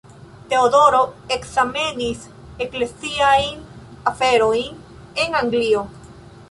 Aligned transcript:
Teodoro 0.51 1.01
ekzamenis 1.35 2.23
ekleziajn 2.67 3.63
aferojn 4.15 4.83
en 5.27 5.43
Anglio. 5.45 5.89